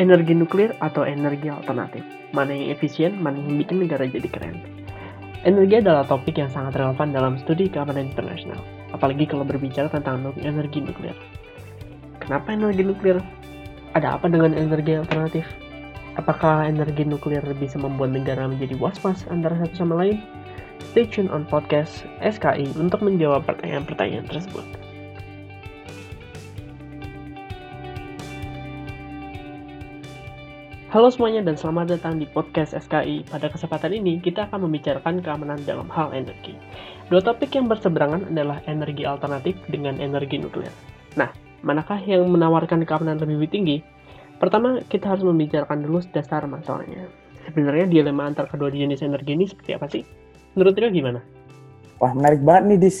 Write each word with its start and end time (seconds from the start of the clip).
Energi 0.00 0.32
nuklir 0.32 0.72
atau 0.80 1.04
energi 1.04 1.52
alternatif? 1.52 2.00
Mana 2.32 2.56
yang 2.56 2.72
efisien, 2.72 3.20
mana 3.20 3.36
yang 3.36 3.60
bikin 3.60 3.84
negara 3.84 4.08
jadi 4.08 4.32
keren? 4.32 4.56
Energi 5.44 5.76
adalah 5.76 6.08
topik 6.08 6.40
yang 6.40 6.48
sangat 6.48 6.80
relevan 6.80 7.12
dalam 7.12 7.36
studi 7.36 7.68
keamanan 7.68 8.08
internasional, 8.08 8.64
apalagi 8.96 9.28
kalau 9.28 9.44
berbicara 9.44 9.92
tentang 9.92 10.32
energi 10.40 10.80
nuklir. 10.80 11.12
Kenapa 12.16 12.48
energi 12.48 12.80
nuklir? 12.80 13.20
Ada 13.92 14.16
apa 14.16 14.32
dengan 14.32 14.56
energi 14.56 14.96
alternatif? 14.96 15.44
Apakah 16.16 16.64
energi 16.64 17.04
nuklir 17.04 17.44
bisa 17.60 17.76
membuat 17.76 18.16
negara 18.16 18.48
menjadi 18.48 18.80
was-was 18.80 19.28
antara 19.28 19.52
satu 19.60 19.84
sama 19.84 20.00
lain? 20.00 20.24
Stay 20.96 21.04
tune 21.04 21.28
on 21.28 21.44
podcast 21.44 22.08
SKI 22.24 22.72
untuk 22.80 23.04
menjawab 23.04 23.44
pertanyaan-pertanyaan 23.44 24.24
tersebut. 24.32 24.64
Halo 30.90 31.06
semuanya 31.06 31.46
dan 31.46 31.54
selamat 31.54 31.86
datang 31.94 32.18
di 32.18 32.26
podcast 32.26 32.74
SKI. 32.74 33.22
Pada 33.30 33.46
kesempatan 33.46 33.94
ini 33.94 34.18
kita 34.18 34.50
akan 34.50 34.66
membicarakan 34.66 35.22
keamanan 35.22 35.62
dalam 35.62 35.86
hal 35.86 36.10
energi. 36.10 36.58
Dua 37.06 37.22
topik 37.22 37.54
yang 37.54 37.70
berseberangan 37.70 38.34
adalah 38.34 38.58
energi 38.66 39.06
alternatif 39.06 39.54
dengan 39.70 40.02
energi 40.02 40.42
nuklir. 40.42 40.74
Nah, 41.14 41.30
manakah 41.62 42.02
yang 42.02 42.26
menawarkan 42.26 42.82
keamanan 42.82 43.22
lebih 43.22 43.46
tinggi? 43.46 43.86
Pertama, 44.42 44.82
kita 44.90 45.14
harus 45.14 45.22
membicarakan 45.22 45.86
dulu 45.86 46.02
dasar 46.10 46.42
masalahnya. 46.50 47.06
Sebenarnya 47.46 47.86
dilema 47.86 48.26
antar 48.26 48.50
kedua 48.50 48.74
jenis 48.74 49.06
energi 49.06 49.38
ini 49.38 49.46
seperti 49.46 49.70
apa 49.78 49.86
sih? 49.86 50.02
Menurut 50.58 50.74
Rio 50.74 50.90
gimana? 50.90 51.22
Wah, 52.02 52.10
menarik 52.18 52.42
banget 52.42 52.66
nih, 52.66 52.78
Dis. 52.90 52.98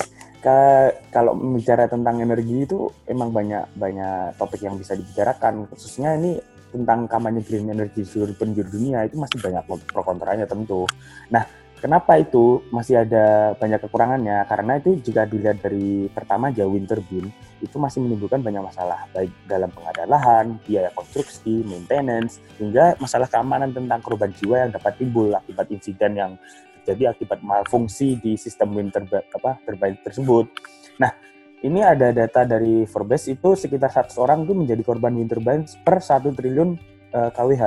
kalau 1.10 1.34
bicara 1.34 1.90
tentang 1.90 2.22
energi 2.22 2.64
itu 2.64 2.86
emang 3.10 3.34
banyak 3.34 3.66
banyak 3.74 4.38
topik 4.38 4.62
yang 4.62 4.78
bisa 4.78 4.94
dibicarakan. 4.94 5.66
Khususnya 5.66 6.14
ini 6.14 6.38
tentang 6.70 7.10
kampanye 7.10 7.42
green 7.42 7.68
energy 7.68 8.06
seluruh 8.06 8.34
penjuru 8.38 8.70
dunia 8.70 9.04
itu 9.04 9.18
masih 9.18 9.42
banyak 9.42 9.62
pro 9.90 10.02
kontranya 10.06 10.46
tentu. 10.46 10.86
Nah, 11.28 11.44
kenapa 11.82 12.16
itu 12.16 12.62
masih 12.70 13.02
ada 13.02 13.54
banyak 13.58 13.82
kekurangannya? 13.82 14.46
Karena 14.46 14.78
itu 14.78 14.96
jika 15.02 15.26
dilihat 15.26 15.58
dari 15.60 16.06
pertama 16.08 16.54
jauh 16.54 16.70
wind 16.70 16.86
turbine 16.86 17.28
itu 17.60 17.76
masih 17.76 18.00
menimbulkan 18.00 18.40
banyak 18.40 18.62
masalah 18.64 19.04
baik 19.12 19.32
dalam 19.44 19.68
pengadaan 19.68 20.08
lahan, 20.08 20.46
biaya 20.64 20.88
konstruksi, 20.96 21.60
maintenance, 21.66 22.40
hingga 22.56 22.96
masalah 22.96 23.28
keamanan 23.28 23.74
tentang 23.74 24.00
korban 24.00 24.32
jiwa 24.32 24.64
yang 24.64 24.70
dapat 24.72 24.96
timbul 24.96 25.28
akibat 25.34 25.68
insiden 25.68 26.12
yang 26.16 26.32
terjadi 26.80 27.12
akibat 27.12 27.44
malfungsi 27.44 28.16
di 28.16 28.34
sistem 28.40 28.72
wind 28.72 28.96
turbine 28.96 30.00
tersebut. 30.00 30.48
Nah, 30.96 31.12
ini 31.60 31.84
ada 31.84 32.08
data 32.08 32.48
dari 32.48 32.88
Forbes 32.88 33.28
itu 33.28 33.52
sekitar 33.52 33.92
100 33.92 34.16
orang 34.16 34.48
itu 34.48 34.56
menjadi 34.56 34.80
korban 34.80 35.12
wind 35.12 35.28
turbine 35.28 35.64
per 35.84 36.00
1 36.00 36.24
triliun 36.32 36.70
uh, 37.12 37.28
eh, 37.28 37.30
KWH. 37.36 37.64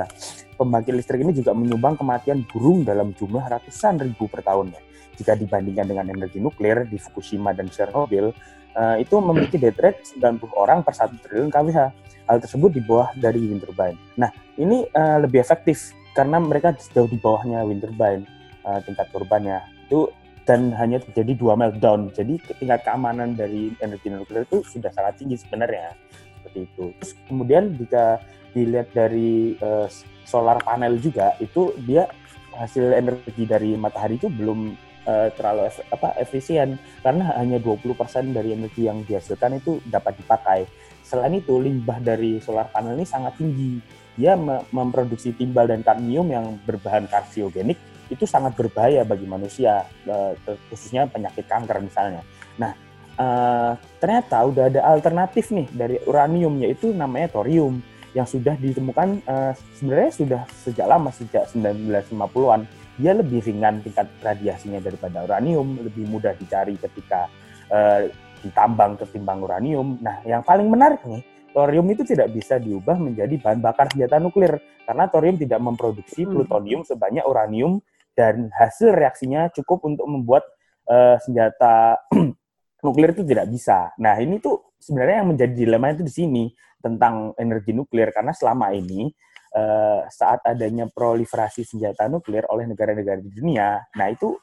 Pembangkit 0.57 0.93
listrik 0.97 1.21
ini 1.21 1.33
juga 1.33 1.53
menyumbang 1.53 1.97
kematian 1.97 2.41
burung 2.49 2.81
dalam 2.81 3.13
jumlah 3.13 3.45
ratusan 3.45 4.01
ribu 4.01 4.25
per 4.25 4.41
tahunnya. 4.41 4.81
Jika 5.13 5.37
dibandingkan 5.37 5.85
dengan 5.85 6.09
energi 6.09 6.41
nuklir 6.41 6.89
di 6.89 6.97
Fukushima 6.97 7.53
dan 7.53 7.69
Chernobyl, 7.69 8.33
uh, 8.73 8.97
itu 8.97 9.13
memiliki 9.21 9.61
death 9.61 9.77
rate 9.77 10.01
90 10.17 10.41
orang 10.57 10.81
per 10.81 10.97
1 10.97 11.13
triliun 11.21 11.49
KWH. 11.53 11.79
Hal 12.23 12.37
tersebut 12.39 12.73
di 12.73 12.81
bawah 12.81 13.13
dari 13.13 13.45
wind 13.45 13.61
turbine. 13.61 13.99
Nah, 14.17 14.33
ini 14.57 14.89
uh, 14.89 15.21
lebih 15.21 15.37
efektif 15.43 15.93
karena 16.17 16.41
mereka 16.41 16.73
jauh 16.73 17.09
di 17.09 17.19
bawahnya 17.19 17.61
wind 17.61 17.83
turbine 17.83 18.25
uh, 18.65 18.81
tingkat 18.81 19.05
korbannya. 19.13 19.61
Itu 19.85 20.09
dan 20.43 20.75
hanya 20.75 20.99
terjadi 20.99 21.33
dua 21.39 21.53
meltdown. 21.55 22.11
Jadi 22.11 22.39
tingkat 22.59 22.83
keamanan 22.83 23.35
dari 23.35 23.71
energi 23.79 24.11
nuklir 24.11 24.43
itu 24.43 24.63
sudah 24.67 24.91
sangat 24.91 25.23
tinggi 25.23 25.39
sebenarnya 25.39 25.95
seperti 26.39 26.59
itu. 26.67 26.85
Terus 26.99 27.11
kemudian 27.27 27.63
jika 27.79 28.19
dilihat 28.53 28.91
dari 28.91 29.57
uh, 29.63 29.87
solar 30.27 30.59
panel 30.61 30.99
juga 30.99 31.33
itu 31.39 31.73
dia 31.87 32.05
hasil 32.53 32.93
energi 32.93 33.49
dari 33.49 33.73
matahari 33.73 34.21
itu 34.21 34.29
belum 34.29 34.77
uh, 35.09 35.29
terlalu 35.33 35.73
ef 35.73 35.81
apa 35.89 36.13
efisien 36.21 36.77
karena 37.01 37.33
hanya 37.39 37.57
20% 37.57 37.97
dari 38.29 38.53
energi 38.53 38.85
yang 38.85 39.01
dihasilkan 39.07 39.57
itu 39.57 39.79
dapat 39.89 40.19
dipakai. 40.19 40.59
Selain 41.03 41.33
itu 41.33 41.59
limbah 41.59 41.99
dari 41.99 42.39
solar 42.39 42.69
panel 42.69 42.99
ini 42.99 43.07
sangat 43.07 43.35
tinggi. 43.39 43.79
Dia 44.13 44.37
memproduksi 44.69 45.33
timbal 45.33 45.65
dan 45.65 45.81
kadmium 45.81 46.29
yang 46.29 46.61
berbahan 46.69 47.09
karsiogenik 47.09 47.81
itu 48.11 48.27
sangat 48.27 48.55
berbahaya 48.57 49.07
bagi 49.07 49.23
manusia, 49.23 49.87
eh, 50.07 50.33
khususnya 50.67 51.07
penyakit 51.07 51.47
kanker 51.47 51.79
misalnya. 51.79 52.21
Nah, 52.59 52.71
uh, 53.17 53.73
ternyata 53.97 54.45
udah 54.45 54.69
ada 54.69 54.81
alternatif 54.85 55.49
nih 55.49 55.67
dari 55.73 55.97
uranium 56.05 56.61
yaitu 56.61 56.93
namanya 56.93 57.33
thorium 57.33 57.81
yang 58.13 58.29
sudah 58.29 58.53
ditemukan 58.61 59.25
uh, 59.25 59.53
sebenarnya 59.77 60.11
sudah 60.13 60.41
sejak 60.53 60.85
lama 60.85 61.09
sejak 61.09 61.49
1950-an. 61.49 62.69
Dia 63.01 63.17
lebih 63.17 63.41
ringan 63.41 63.81
tingkat 63.81 64.05
radiasinya 64.21 64.77
daripada 64.77 65.25
uranium, 65.25 65.81
lebih 65.81 66.05
mudah 66.05 66.37
dicari 66.37 66.77
ketika 66.77 67.25
uh, 67.73 68.05
ditambang 68.45 69.01
ketimbang 69.01 69.41
uranium. 69.41 69.97
Nah, 69.97 70.21
yang 70.29 70.45
paling 70.45 70.69
menarik 70.69 71.01
nih, 71.09 71.25
thorium 71.57 71.89
itu 71.89 72.05
tidak 72.05 72.29
bisa 72.29 72.61
diubah 72.61 73.01
menjadi 73.01 73.33
bahan 73.41 73.65
bakar 73.65 73.89
senjata 73.89 74.21
nuklir 74.21 74.61
karena 74.85 75.09
thorium 75.09 75.37
tidak 75.41 75.57
memproduksi 75.57 76.21
hmm. 76.21 76.37
plutonium 76.37 76.81
sebanyak 76.85 77.25
uranium 77.25 77.81
dan 78.13 78.49
hasil 78.53 78.93
reaksinya 78.93 79.49
cukup 79.53 79.85
untuk 79.85 80.05
membuat 80.05 80.45
uh, 80.89 81.17
senjata 81.21 81.97
nuklir 82.85 83.13
itu 83.15 83.23
tidak 83.25 83.49
bisa. 83.49 83.89
Nah, 83.97 84.17
ini 84.21 84.37
tuh 84.37 84.75
sebenarnya 84.77 85.23
yang 85.23 85.29
menjadi 85.33 85.53
dilema 85.53 85.93
itu 85.93 86.03
di 86.05 86.13
sini 86.13 86.43
tentang 86.83 87.31
energi 87.39 87.71
nuklir 87.71 88.11
karena 88.11 88.35
selama 88.35 88.75
ini 88.75 89.07
uh, 89.55 90.03
saat 90.11 90.43
adanya 90.43 90.91
proliferasi 90.91 91.63
senjata 91.63 92.11
nuklir 92.11 92.43
oleh 92.51 92.67
negara-negara 92.67 93.23
di 93.23 93.31
dunia, 93.31 93.79
nah 93.95 94.07
itu 94.11 94.35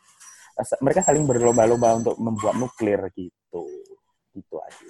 uh, 0.56 0.78
mereka 0.80 1.04
saling 1.04 1.28
berlomba-lomba 1.28 2.00
untuk 2.00 2.16
membuat 2.16 2.56
nuklir 2.56 3.00
gitu. 3.12 3.62
Gitu 4.30 4.56
aja. 4.56 4.86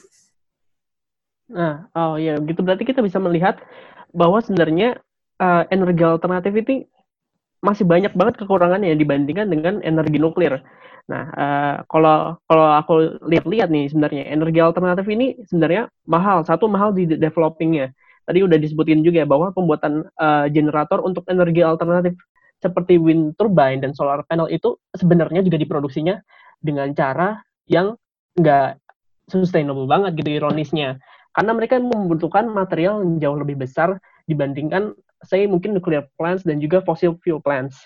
Nah, 1.51 1.75
oh 1.99 2.15
ya, 2.15 2.39
gitu 2.39 2.63
berarti 2.63 2.87
kita 2.87 3.03
bisa 3.03 3.19
melihat 3.19 3.59
bahwa 4.15 4.39
sebenarnya 4.39 5.03
uh, 5.43 5.67
energi 5.75 6.05
alternatif 6.07 6.53
itu 6.55 6.71
masih 7.61 7.85
banyak 7.85 8.13
banget 8.17 8.41
kekurangannya 8.41 8.97
dibandingkan 8.97 9.49
dengan 9.53 9.85
energi 9.85 10.17
nuklir. 10.17 10.65
Nah, 11.11 11.23
uh, 11.35 11.75
kalau 11.91 12.39
kalau 12.47 12.67
aku 12.77 13.21
lihat-lihat 13.27 13.69
nih 13.69 13.91
sebenarnya 13.91 14.31
energi 14.31 14.61
alternatif 14.63 15.07
ini 15.11 15.37
sebenarnya 15.45 15.91
mahal. 16.09 16.47
Satu 16.47 16.71
mahal 16.71 16.97
di 16.97 17.05
developingnya. 17.09 17.93
Tadi 18.25 18.47
udah 18.47 18.59
disebutin 18.61 19.03
juga 19.03 19.27
bahwa 19.27 19.51
pembuatan 19.51 20.07
uh, 20.17 20.47
generator 20.49 21.03
untuk 21.03 21.27
energi 21.27 21.67
alternatif 21.67 22.15
seperti 22.61 23.01
wind 23.01 23.35
turbine 23.41 23.81
dan 23.81 23.97
solar 23.97 24.23
panel 24.29 24.47
itu 24.53 24.77
sebenarnya 24.93 25.41
juga 25.41 25.57
diproduksinya 25.57 26.21
dengan 26.61 26.93
cara 26.93 27.41
yang 27.67 27.97
nggak 28.37 28.79
sustainable 29.27 29.89
banget 29.91 30.15
gitu 30.21 30.31
ironisnya. 30.39 31.01
Karena 31.35 31.53
mereka 31.55 31.79
membutuhkan 31.79 32.47
material 32.51 33.03
yang 33.03 33.19
jauh 33.19 33.39
lebih 33.39 33.59
besar 33.59 33.99
dibandingkan 34.31 34.95
saya 35.25 35.45
mungkin 35.47 35.77
nuclear 35.77 36.09
plants 36.17 36.45
dan 36.47 36.61
juga 36.61 36.81
fossil 36.81 37.17
fuel 37.21 37.41
plants. 37.41 37.77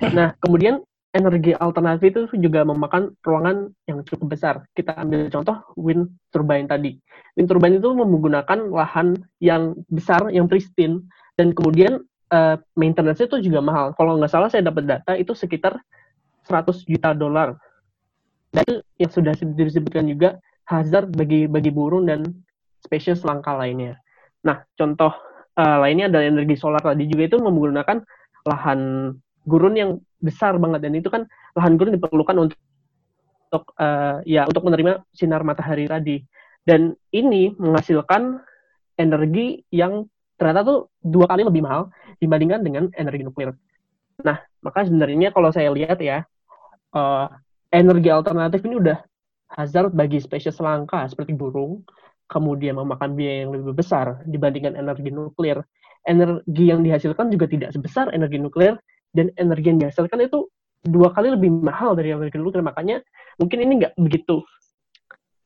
Nah, 0.00 0.32
kemudian 0.40 0.80
energi 1.10 1.52
alternatif 1.58 2.14
itu 2.14 2.20
juga 2.38 2.62
memakan 2.62 3.14
ruangan 3.26 3.74
yang 3.90 4.00
cukup 4.06 4.26
besar. 4.32 4.54
Kita 4.72 4.94
ambil 4.94 5.26
contoh 5.28 5.56
wind 5.74 6.10
turbine 6.30 6.70
tadi. 6.70 6.96
Wind 7.34 7.50
turbine 7.50 7.82
itu 7.82 7.90
menggunakan 7.92 8.70
lahan 8.70 9.18
yang 9.42 9.74
besar, 9.90 10.30
yang 10.30 10.46
pristine, 10.46 11.02
dan 11.34 11.50
kemudian 11.50 12.00
uh, 12.30 12.56
maintenance 12.78 13.22
itu 13.22 13.42
juga 13.42 13.60
mahal. 13.60 13.92
Kalau 13.98 14.16
nggak 14.18 14.30
salah 14.30 14.48
saya 14.48 14.66
dapat 14.66 14.86
data 14.86 15.18
itu 15.18 15.34
sekitar 15.34 15.78
100 16.46 16.86
juta 16.86 17.10
dolar. 17.12 17.58
Dan 18.50 18.82
yang 18.98 19.10
sudah 19.10 19.34
disebutkan 19.34 20.10
juga 20.10 20.38
hazard 20.66 21.14
bagi 21.14 21.46
bagi 21.46 21.70
burung 21.70 22.06
dan 22.06 22.26
spesies 22.82 23.22
langka 23.22 23.54
lainnya. 23.54 23.98
Nah, 24.42 24.62
contoh 24.74 25.12
uh, 25.56 25.78
lainnya 25.82 26.12
adalah 26.12 26.26
energi 26.28 26.54
solar 26.58 26.82
tadi 26.82 27.08
juga 27.08 27.34
itu 27.34 27.36
menggunakan 27.40 27.98
lahan 28.46 28.80
gurun 29.48 29.74
yang 29.74 29.90
besar 30.20 30.58
banget. 30.60 30.84
Dan 30.84 30.92
itu 30.98 31.08
kan 31.08 31.26
lahan 31.56 31.74
gurun 31.80 31.96
diperlukan 31.96 32.36
untuk 32.36 32.58
untuk 33.50 33.74
uh, 33.82 34.22
ya 34.22 34.46
untuk 34.46 34.62
menerima 34.62 35.02
sinar 35.10 35.42
matahari 35.42 35.90
tadi. 35.90 36.22
Dan 36.62 36.94
ini 37.10 37.50
menghasilkan 37.58 38.38
energi 38.94 39.66
yang 39.74 40.06
ternyata 40.38 40.62
tuh 40.62 40.78
dua 41.02 41.26
kali 41.26 41.42
lebih 41.42 41.66
mahal 41.66 41.90
dibandingkan 42.22 42.62
dengan 42.62 42.84
energi 42.94 43.26
nuklir. 43.26 43.50
Nah, 44.22 44.38
maka 44.62 44.86
sebenarnya 44.86 45.34
kalau 45.34 45.50
saya 45.50 45.72
lihat 45.74 45.98
ya 45.98 46.22
uh, 46.94 47.26
energi 47.74 48.08
alternatif 48.12 48.62
ini 48.62 48.78
udah 48.78 48.98
hazard 49.50 49.90
bagi 49.90 50.22
spesies 50.22 50.62
langka 50.62 51.02
seperti 51.10 51.34
burung, 51.34 51.82
kemudian 52.30 52.78
memakan 52.78 53.18
biaya 53.18 53.44
yang 53.44 53.50
lebih 53.58 53.74
besar 53.74 54.22
dibandingkan 54.24 54.78
energi 54.78 55.10
nuklir. 55.10 55.60
Energi 56.06 56.64
yang 56.64 56.80
dihasilkan 56.80 57.28
juga 57.28 57.50
tidak 57.50 57.76
sebesar 57.76 58.08
energi 58.14 58.40
nuklir, 58.40 58.78
dan 59.12 59.28
energi 59.36 59.74
yang 59.74 59.80
dihasilkan 59.82 60.22
itu 60.24 60.48
dua 60.86 61.12
kali 61.12 61.34
lebih 61.34 61.50
mahal 61.50 61.92
dari 61.98 62.14
energi 62.14 62.38
nuklir. 62.40 62.62
Makanya 62.64 63.02
mungkin 63.36 63.58
ini 63.60 63.84
nggak 63.84 63.98
begitu 63.98 64.40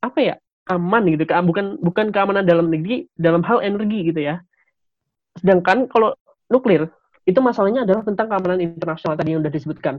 apa 0.05 0.19
ya 0.21 0.35
aman 0.69 1.05
gitu, 1.09 1.25
bukan 1.25 1.81
bukan 1.81 2.13
keamanan 2.13 2.45
dalam 2.45 2.69
negeri 2.69 3.09
dalam 3.17 3.41
hal 3.41 3.61
energi 3.61 4.13
gitu 4.13 4.21
ya. 4.21 4.41
sedangkan 5.35 5.91
kalau 5.91 6.15
nuklir 6.47 6.87
itu 7.27 7.41
masalahnya 7.43 7.83
adalah 7.83 8.07
tentang 8.07 8.31
keamanan 8.31 8.63
internasional 8.63 9.19
tadi 9.19 9.35
yang 9.35 9.43
sudah 9.43 9.51
disebutkan 9.51 9.95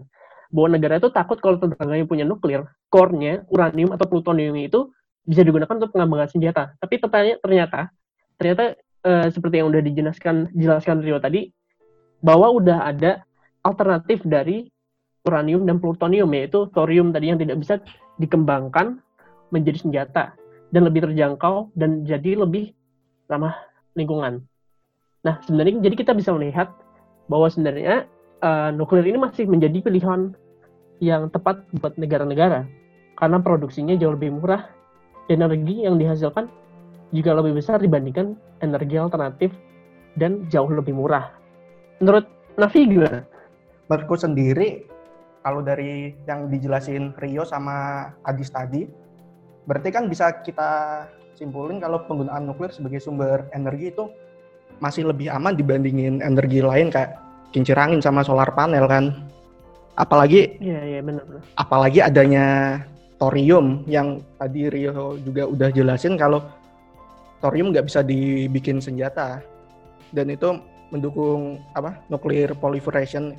bahwa 0.49 0.79
negara 0.79 0.97
itu 0.97 1.11
takut 1.11 1.43
kalau 1.43 1.59
tetangganya 1.59 2.07
punya 2.07 2.25
nuklir, 2.25 2.65
core-nya, 2.89 3.45
uranium 3.51 3.93
atau 3.93 4.07
plutonium 4.07 4.55
itu 4.57 4.89
bisa 5.27 5.43
digunakan 5.43 5.75
untuk 5.75 5.91
pengembangan 5.93 6.31
senjata. 6.31 6.73
Tapi 6.79 6.95
ternyata 7.03 7.39
ternyata 7.43 7.81
ternyata 8.39 8.65
uh, 9.05 9.27
seperti 9.29 9.55
yang 9.61 9.69
sudah 9.75 9.85
dijelaskan 9.85 10.37
jelaskan 10.55 10.97
Rio 11.03 11.19
tadi 11.19 11.51
bahwa 12.23 12.55
udah 12.55 12.87
ada 12.89 13.27
alternatif 13.67 14.23
dari 14.23 14.71
uranium 15.27 15.67
dan 15.67 15.83
plutonium 15.83 16.31
yaitu 16.31 16.71
thorium 16.71 17.11
tadi 17.11 17.35
yang 17.35 17.39
tidak 17.43 17.59
bisa 17.59 17.83
dikembangkan 18.23 19.03
menjadi 19.51 19.83
senjata 19.83 20.25
dan 20.71 20.87
lebih 20.87 21.11
terjangkau 21.11 21.75
dan 21.75 22.07
jadi 22.07 22.39
lebih 22.39 22.73
ramah 23.27 23.55
lingkungan. 23.99 24.47
Nah, 25.27 25.43
sebenarnya 25.43 25.83
jadi 25.83 25.97
kita 25.99 26.13
bisa 26.15 26.31
melihat 26.31 26.71
bahwa 27.27 27.51
sebenarnya 27.51 28.07
uh, 28.43 28.71
nuklir 28.71 29.03
ini 29.03 29.19
masih 29.19 29.51
menjadi 29.51 29.83
pilihan 29.83 30.31
yang 31.03 31.29
tepat 31.29 31.67
buat 31.77 31.99
negara-negara 31.99 32.65
karena 33.19 33.39
produksinya 33.43 33.99
jauh 33.99 34.15
lebih 34.15 34.39
murah 34.39 34.76
energi 35.27 35.87
yang 35.87 35.99
dihasilkan 35.99 36.47
juga 37.15 37.35
lebih 37.39 37.59
besar 37.59 37.79
dibandingkan 37.79 38.35
energi 38.63 38.97
alternatif 38.99 39.51
dan 40.19 40.47
jauh 40.49 40.71
lebih 40.71 40.97
murah. 40.97 41.31
Menurut 42.03 42.27
Navi 42.57 42.83
gimana? 42.89 43.21
Menurutku 43.87 44.17
sendiri 44.19 44.89
kalau 45.47 45.63
dari 45.63 46.17
yang 46.27 46.51
dijelasin 46.51 47.15
Rio 47.23 47.47
sama 47.47 48.11
Adis 48.27 48.51
tadi, 48.51 48.89
berarti 49.69 49.89
kan 49.95 50.11
bisa 50.11 50.43
kita 50.43 51.05
simpulin 51.39 51.79
kalau 51.79 52.03
penggunaan 52.09 52.49
nuklir 52.49 52.73
sebagai 52.73 52.99
sumber 52.99 53.47
energi 53.55 53.93
itu 53.93 54.11
masih 54.83 55.09
lebih 55.09 55.31
aman 55.31 55.55
dibandingin 55.55 56.19
energi 56.25 56.65
lain 56.65 56.91
kayak 56.91 57.17
kincir 57.55 57.79
angin 57.79 58.03
sama 58.03 58.27
solar 58.27 58.51
panel 58.57 58.89
kan. 58.91 59.15
Apalagi 59.97 60.61
Iya, 60.61 60.81
iya 60.85 61.01
benar 61.01 61.25
Apalagi 61.57 62.05
adanya 62.05 62.45
thorium 63.17 63.83
yang 63.89 64.21
tadi 64.37 64.69
Rio 64.69 65.17
juga 65.21 65.49
udah 65.49 65.69
jelasin 65.73 66.21
kalau 66.21 66.45
thorium 67.41 67.73
nggak 67.73 67.89
bisa 67.89 68.05
dibikin 68.05 68.81
senjata 68.81 69.41
dan 70.13 70.29
itu 70.33 70.61
mendukung 70.93 71.59
apa 71.75 71.99
nuklir 72.13 72.55
proliferation 72.57 73.35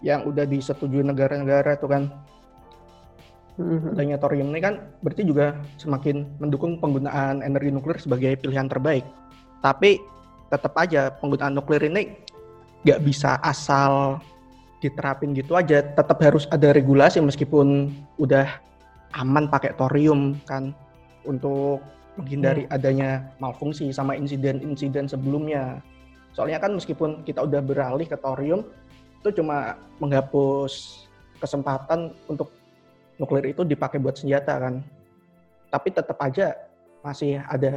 yang 0.00 0.24
udah 0.24 0.48
disetujui 0.48 1.04
negara-negara 1.04 1.76
itu 1.76 1.86
kan 1.88 2.08
mm-hmm. 3.60 3.92
adanya 3.96 4.16
thorium 4.16 4.48
ini 4.52 4.60
kan 4.64 4.74
berarti 5.04 5.22
juga 5.26 5.56
semakin 5.76 6.24
mendukung 6.40 6.80
penggunaan 6.80 7.44
energi 7.44 7.70
nuklir 7.72 8.00
sebagai 8.00 8.36
pilihan 8.40 8.68
terbaik. 8.68 9.04
Tapi 9.60 10.00
tetap 10.48 10.72
aja 10.80 11.12
penggunaan 11.20 11.52
nuklir 11.52 11.84
ini 11.84 12.16
nggak 12.88 13.00
bisa 13.04 13.36
asal 13.44 14.16
diterapin 14.80 15.36
gitu 15.36 15.52
aja. 15.52 15.84
Tetap 15.84 16.16
harus 16.24 16.48
ada 16.48 16.72
regulasi 16.72 17.20
meskipun 17.20 17.92
udah 18.16 18.69
aman 19.14 19.50
pakai 19.50 19.74
thorium 19.74 20.38
kan 20.46 20.70
untuk 21.26 21.82
menghindari 22.18 22.66
hmm. 22.66 22.74
adanya 22.74 23.10
malfungsi 23.38 23.90
sama 23.90 24.14
insiden-insiden 24.14 25.06
sebelumnya. 25.06 25.78
Soalnya 26.34 26.62
kan 26.62 26.78
meskipun 26.78 27.26
kita 27.26 27.42
udah 27.42 27.58
beralih 27.58 28.06
ke 28.06 28.14
thorium, 28.18 28.62
itu 29.20 29.42
cuma 29.42 29.76
menghapus 29.98 31.04
kesempatan 31.42 32.14
untuk 32.30 32.52
nuklir 33.18 33.50
itu 33.50 33.66
dipakai 33.66 33.98
buat 33.98 34.16
senjata 34.16 34.56
kan. 34.56 34.74
Tapi 35.70 35.88
tetap 35.90 36.18
aja 36.22 36.54
masih 37.00 37.40
ada 37.48 37.72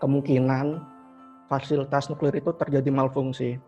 kemungkinan 0.00 0.80
fasilitas 1.46 2.08
nuklir 2.08 2.34
itu 2.38 2.50
terjadi 2.56 2.90
malfungsi. 2.90 3.58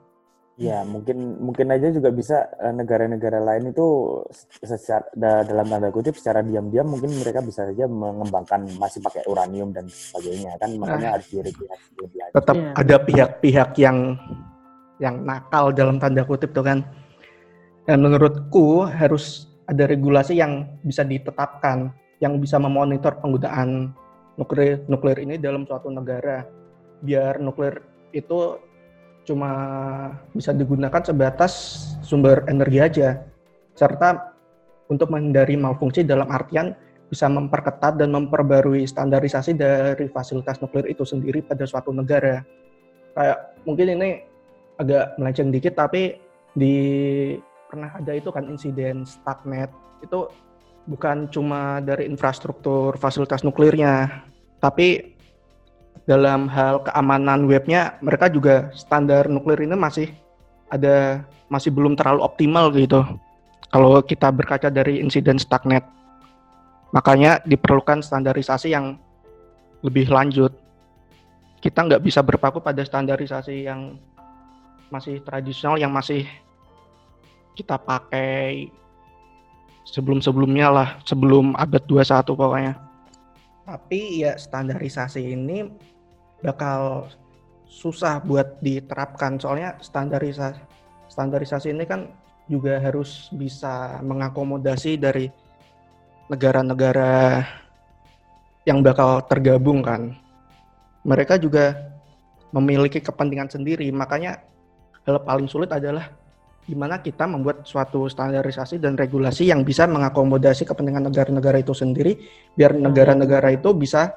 Ya, 0.60 0.84
mungkin 0.84 1.40
mungkin 1.40 1.72
aja 1.72 1.88
juga 1.88 2.12
bisa 2.12 2.44
eh, 2.60 2.76
negara-negara 2.76 3.40
lain 3.40 3.72
itu 3.72 4.20
secara 4.60 5.08
dalam 5.48 5.64
tanda 5.64 5.88
kutip 5.88 6.12
secara 6.12 6.44
diam-diam 6.44 6.92
mungkin 6.92 7.08
mereka 7.16 7.40
bisa 7.40 7.64
saja 7.64 7.88
mengembangkan 7.88 8.68
masih 8.76 9.00
pakai 9.00 9.24
uranium 9.32 9.72
dan 9.72 9.88
sebagainya 9.88 10.60
kan 10.60 10.76
makanya 10.76 11.08
nah, 11.08 11.12
harus 11.16 11.28
diregulasi 11.32 11.88
Tetap 12.36 12.56
ya. 12.60 12.68
ada 12.76 12.96
pihak-pihak 13.00 13.70
yang 13.80 14.20
yang 15.00 15.24
nakal 15.24 15.72
dalam 15.72 15.96
tanda 15.96 16.20
kutip 16.28 16.52
tuh 16.52 16.68
kan. 16.68 16.84
Dan 17.88 18.04
menurutku 18.04 18.86
harus 18.86 19.50
ada 19.66 19.88
regulasi 19.88 20.36
yang 20.36 20.68
bisa 20.84 21.02
ditetapkan 21.02 21.90
yang 22.22 22.38
bisa 22.38 22.60
memonitor 22.60 23.18
penggunaan 23.18 23.90
nuklir 24.38 24.84
nuklir 24.86 25.18
ini 25.18 25.40
dalam 25.40 25.66
suatu 25.66 25.90
negara 25.90 26.46
biar 27.02 27.42
nuklir 27.42 27.82
itu 28.14 28.60
cuma 29.22 29.50
bisa 30.34 30.50
digunakan 30.50 31.02
sebatas 31.02 31.52
sumber 32.02 32.42
energi 32.50 32.78
aja 32.82 33.08
serta 33.78 34.34
untuk 34.90 35.08
menghindari 35.08 35.54
malfungsi 35.56 36.02
dalam 36.02 36.28
artian 36.28 36.74
bisa 37.12 37.28
memperketat 37.28 38.00
dan 38.00 38.08
memperbarui 38.08 38.88
standarisasi 38.88 39.52
dari 39.52 40.08
fasilitas 40.08 40.58
nuklir 40.64 40.88
itu 40.88 41.04
sendiri 41.04 41.44
pada 41.44 41.68
suatu 41.68 41.92
negara. 41.92 42.40
Kayak 43.12 43.38
mungkin 43.68 44.00
ini 44.00 44.08
agak 44.80 45.20
melenceng 45.20 45.52
dikit 45.52 45.76
tapi 45.76 46.16
di 46.56 46.76
pernah 47.68 47.92
ada 48.00 48.12
itu 48.16 48.32
kan 48.32 48.48
insiden 48.48 49.04
Stuxnet 49.04 49.68
itu 50.00 50.28
bukan 50.88 51.28
cuma 51.28 51.84
dari 51.84 52.08
infrastruktur 52.08 52.96
fasilitas 52.96 53.44
nuklirnya 53.44 54.24
tapi 54.58 55.11
dalam 56.02 56.50
hal 56.50 56.82
keamanan 56.82 57.46
webnya 57.46 57.98
mereka 58.02 58.26
juga 58.26 58.74
standar 58.74 59.30
nuklir 59.30 59.62
ini 59.62 59.78
masih 59.78 60.10
ada 60.66 61.22
masih 61.46 61.68
belum 61.68 61.94
terlalu 61.94 62.24
optimal 62.24 62.72
gitu. 62.74 63.04
Kalau 63.72 64.00
kita 64.04 64.28
berkaca 64.32 64.68
dari 64.68 65.00
insiden 65.00 65.40
Stuxnet. 65.40 65.84
Makanya 66.92 67.40
diperlukan 67.48 68.04
standarisasi 68.04 68.68
yang 68.68 69.00
lebih 69.80 70.12
lanjut. 70.12 70.52
Kita 71.64 71.88
nggak 71.88 72.04
bisa 72.04 72.20
berpaku 72.20 72.60
pada 72.60 72.84
standarisasi 72.84 73.64
yang 73.64 73.96
masih 74.92 75.24
tradisional 75.24 75.80
yang 75.80 75.88
masih 75.88 76.28
kita 77.56 77.80
pakai 77.80 78.68
sebelum-sebelumnya 79.88 80.68
lah, 80.68 80.88
sebelum 81.08 81.56
abad 81.56 81.80
21 81.88 82.36
pokoknya. 82.36 82.91
Tapi 83.62 84.26
ya 84.26 84.34
standarisasi 84.34 85.22
ini 85.22 85.70
bakal 86.42 87.06
susah 87.66 88.20
buat 88.20 88.60
diterapkan 88.60 89.40
soalnya 89.40 89.78
standarisasi 89.80 90.60
standarisasi 91.08 91.72
ini 91.72 91.84
kan 91.88 92.10
juga 92.50 92.76
harus 92.82 93.30
bisa 93.32 94.02
mengakomodasi 94.02 94.98
dari 94.98 95.30
negara-negara 96.26 97.44
yang 98.64 98.82
bakal 98.82 99.22
tergabung 99.26 99.84
kan. 99.84 100.16
Mereka 101.02 101.38
juga 101.38 101.92
memiliki 102.54 103.02
kepentingan 103.02 103.50
sendiri, 103.50 103.88
makanya 103.90 104.42
hal 105.02 105.18
paling 105.22 105.50
sulit 105.50 105.70
adalah 105.72 106.14
gimana 106.62 107.02
kita 107.02 107.26
membuat 107.26 107.66
suatu 107.66 108.06
standarisasi 108.06 108.78
dan 108.78 108.94
regulasi 108.94 109.50
yang 109.50 109.66
bisa 109.66 109.90
mengakomodasi 109.90 110.62
kepentingan 110.62 111.10
negara-negara 111.10 111.58
itu 111.58 111.74
sendiri 111.74 112.14
biar 112.54 112.78
negara-negara 112.78 113.50
itu 113.58 113.74
bisa 113.74 114.14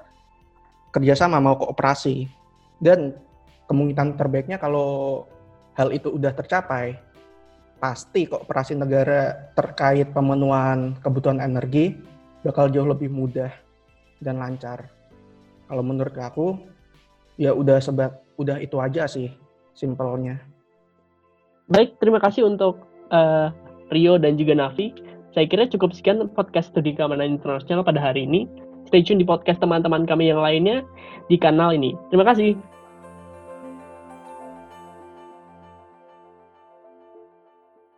kerjasama 0.93 1.41
mau 1.41 1.57
kooperasi. 1.57 2.29
Dan 2.77 3.17
kemungkinan 3.65 4.13
terbaiknya 4.19 4.61
kalau 4.61 5.25
hal 5.73 5.89
itu 5.89 6.13
udah 6.13 6.31
tercapai 6.37 6.95
pasti 7.81 8.29
kooperasi 8.29 8.77
negara 8.77 9.51
terkait 9.57 10.13
pemenuhan 10.13 10.95
kebutuhan 11.01 11.41
energi 11.41 11.97
bakal 12.45 12.69
jauh 12.69 12.87
lebih 12.87 13.09
mudah 13.09 13.49
dan 14.21 14.37
lancar. 14.37 14.87
Kalau 15.65 15.81
menurut 15.81 16.13
aku 16.13 16.61
ya 17.41 17.51
udah 17.51 17.81
sebab 17.81 18.21
udah 18.37 18.61
itu 18.61 18.77
aja 18.79 19.09
sih 19.09 19.33
simpelnya 19.75 20.39
Baik, 21.65 21.97
terima 21.97 22.21
kasih 22.21 22.45
untuk 22.45 22.77
uh, 23.09 23.49
Rio 23.89 24.21
dan 24.21 24.37
juga 24.37 24.53
Navi. 24.53 24.93
Saya 25.33 25.49
kira 25.49 25.65
cukup 25.65 25.97
sekian 25.97 26.21
podcast 26.37 26.69
studi 26.69 26.93
keamanan 26.93 27.41
internasional 27.41 27.81
pada 27.81 27.97
hari 27.97 28.29
ini. 28.29 28.45
Stay 28.85 29.01
tune 29.01 29.17
di 29.17 29.25
podcast 29.25 29.57
teman-teman 29.57 30.05
kami 30.05 30.29
yang 30.29 30.39
lainnya 30.39 30.85
di 31.25 31.41
kanal 31.41 31.73
ini. 31.73 31.97
Terima 32.13 32.21
kasih. 32.21 32.53